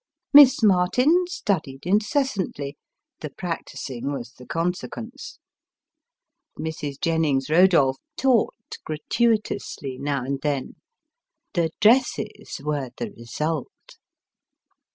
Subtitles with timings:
[0.33, 2.75] Miss Martin studied incessantly
[3.19, 5.37] the practising was the consequence.
[6.57, 6.99] Mrs.
[6.99, 10.77] Jennings Rodolph taught gratuitously now and then
[11.53, 13.99] the dresses were the result.